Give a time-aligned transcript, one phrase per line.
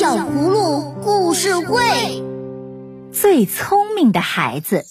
[0.00, 2.24] 小葫芦故事会，
[3.12, 4.86] 最聪明的孩子。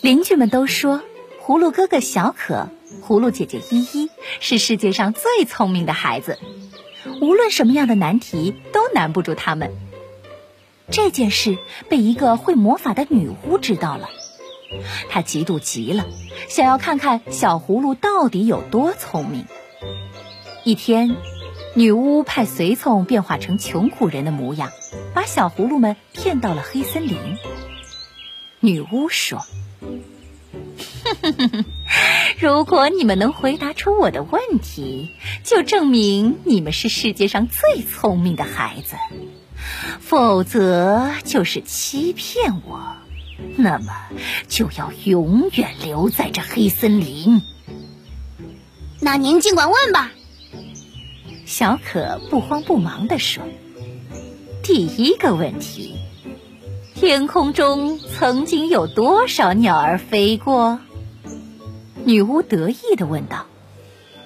[0.00, 1.00] 邻居们都说，
[1.46, 2.68] 葫芦哥哥小可、
[3.06, 4.10] 葫芦姐姐依依
[4.40, 6.36] 是世界上最聪明的孩子，
[7.20, 9.72] 无论什么样的难题都难不住他们。
[10.90, 14.08] 这件事被一个会魔法的女巫知道了，
[15.08, 16.06] 她嫉妒极了，
[16.48, 19.44] 想要看看小葫芦到底有多聪明。
[20.64, 21.14] 一天。
[21.76, 24.70] 女巫派随从变化成穷苦人的模样，
[25.12, 27.18] 把小葫芦们骗到了黑森林。
[28.60, 29.40] 女巫说
[32.38, 35.10] ：“如果你们能回答出我的问题，
[35.42, 38.94] 就证明你们是世界上最聪明的孩子；
[40.00, 42.96] 否则就是欺骗我，
[43.56, 43.92] 那么
[44.46, 47.42] 就要永远留在这黑森林。”
[49.02, 50.12] 那您尽管问吧。
[51.46, 53.42] 小可不慌不忙地说
[54.64, 55.96] ：“第一个问题，
[56.94, 60.80] 天空中曾经有多少鸟儿飞过？”
[62.04, 63.46] 女巫得意地问道。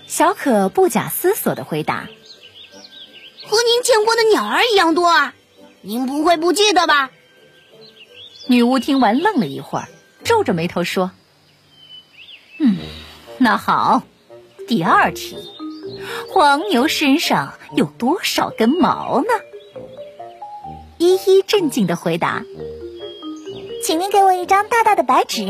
[0.06, 2.08] 小可不假思索地回答
[3.46, 5.34] ：“和您见过的鸟儿一样多啊！
[5.82, 7.10] 您不会不记得吧？”
[8.48, 9.88] 女巫听完愣了一会儿，
[10.24, 11.10] 皱着眉头说
[12.58, 12.78] ：“嗯，
[13.36, 14.02] 那好，
[14.66, 15.36] 第二题。”
[16.30, 19.28] 黄牛身上有多少根毛呢？
[20.98, 22.42] 依依镇静的回答
[23.82, 25.44] ：“请您给我一张大大的白纸。”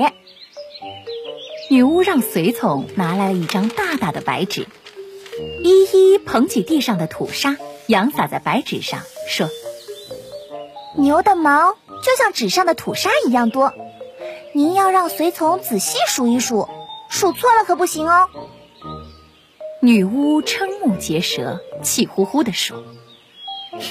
[1.69, 4.67] 女巫让随从拿来了一张大大的白纸。
[5.63, 7.57] 依依捧起地上的土沙，
[7.87, 9.49] 扬洒在白纸上，说
[10.97, 13.73] ：“牛的毛就像纸上的土沙一样多，
[14.55, 16.69] 您要让随从仔细数一数，
[17.09, 18.29] 数错了可不行哦。”
[19.81, 22.83] 女巫瞠目结舌，气呼呼地说：“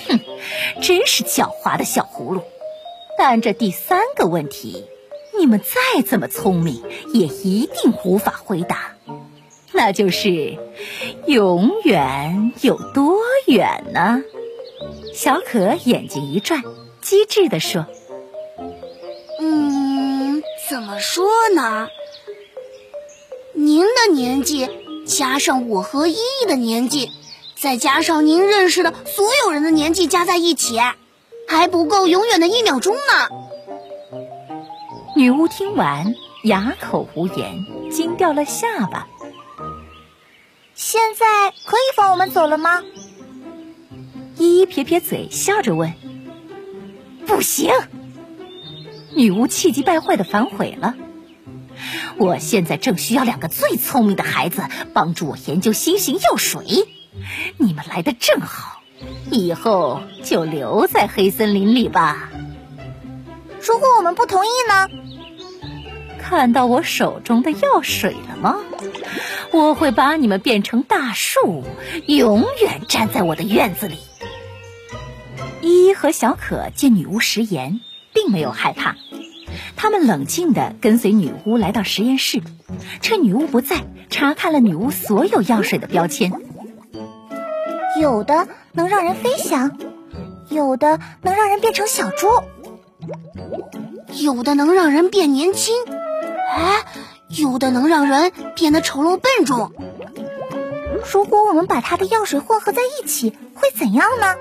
[0.08, 0.20] 哼，
[0.82, 2.42] 真是狡猾的小葫芦！
[3.18, 4.86] 但这第三个问题，
[5.40, 6.84] 你们再怎么聪明，
[7.14, 8.96] 也一定无法回答。
[9.72, 10.58] 那就是
[11.26, 14.22] 永远有多远呢？”
[15.16, 16.62] 小可眼睛一转，
[17.02, 17.88] 机智地说
[19.40, 21.88] ：“嗯，怎么说呢？
[23.54, 24.70] 您的年纪……”
[25.08, 27.12] 加上我和依依的年纪，
[27.56, 30.80] 再加上您认识的所有人的年纪加在一起，
[31.48, 33.30] 还不够永远的一秒钟呢。
[35.16, 36.14] 女巫听完，
[36.44, 39.08] 哑口无言，惊掉了下巴。
[40.76, 42.84] 现在可以放我们走了吗？
[44.38, 45.94] 依依撇撇嘴，笑着问
[47.26, 47.72] ：“不行！”
[49.16, 50.94] 女巫气急败坏的反悔了。
[52.18, 56.88] 我现在正需要两个最聪明的孩子帮助我研究新型药水，
[57.58, 58.82] 你们来的正好，
[59.32, 62.30] 以后就留在黑森林里吧。
[63.62, 64.90] 如果我们不同意呢？
[66.20, 68.58] 看到我手中的药水了吗？
[69.52, 71.64] 我会把你们变成大树，
[72.06, 73.98] 永远站在我的院子里。
[75.62, 77.80] 依依和小可见女巫食言，
[78.14, 78.96] 并没有害怕。
[79.76, 82.42] 他们冷静地跟随女巫来到实验室，
[83.02, 86.32] 趁女巫不在，查看了女巫所有药水的标签。
[88.00, 89.78] 有的能让人飞翔，
[90.50, 92.28] 有的能让人变成小猪，
[94.14, 95.74] 有的能让人变年轻，
[96.52, 96.86] 哎，
[97.30, 99.72] 有的能让人变得丑陋笨重。
[101.12, 104.36] 如果我们把它的药水混合在一起，会怎样呢？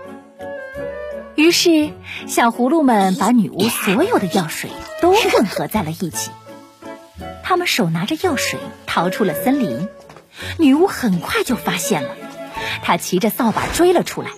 [1.37, 1.91] 于是，
[2.27, 4.71] 小葫芦们把女巫所有的药水
[5.03, 6.31] 都混合在了一起。
[7.43, 9.89] 他们手拿着药水逃出了森林，
[10.59, 12.17] 女巫很快就发现了，
[12.83, 14.31] 她骑着扫把追了出来。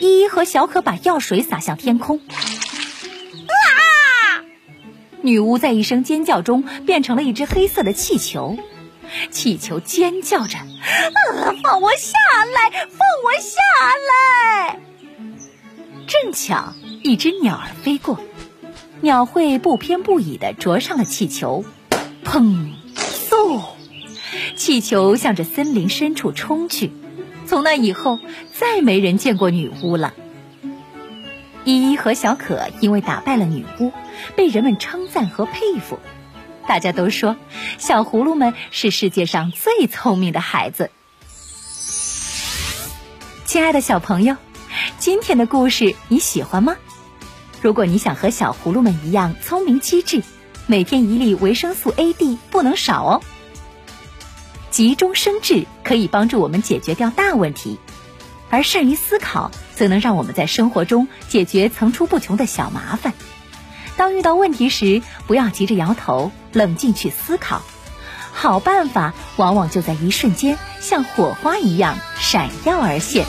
[0.00, 2.18] 依依和小可把药水洒向天空。
[2.18, 2.34] 啊！
[5.20, 8.56] 女巫在一声尖叫中变成了一只黑色的气球，
[9.30, 10.58] 气球尖叫着
[11.62, 12.12] ：“放我下
[12.54, 12.70] 来！
[12.70, 13.58] 放我下
[14.68, 14.78] 来！”
[16.06, 18.20] 正巧一只鸟儿飞过，
[19.00, 21.64] 鸟喙不偏不倚地啄上了气球，
[22.24, 22.72] 砰！
[22.94, 23.62] 嗖！
[24.56, 26.92] 气球向着森林深处冲去。
[27.46, 28.18] 从那以后，
[28.52, 30.14] 再没人见过女巫了。
[31.64, 33.92] 依依和小可因为打败了女巫，
[34.36, 35.98] 被人们称赞和佩服。
[36.66, 37.36] 大家都说，
[37.78, 40.90] 小葫芦们是世界上最聪明的孩子。
[43.44, 44.36] 亲爱的小朋友。
[44.98, 46.76] 今天的故事你喜欢吗？
[47.60, 50.22] 如果你想和小葫芦们一样聪明机智，
[50.66, 53.20] 每天一粒维生素 A、D 不能少哦。
[54.70, 57.78] 急中生智可以帮助我们解决掉大问题。
[58.50, 63.12] 而善于思考，则能让我们在生活中解决层出不穷的小麻烦。
[63.96, 67.62] 当遇到问题时，不要急着摇头，冷静去思考。
[68.32, 73.26] 好办法往往就在一瞬间，像火花一样闪耀而现。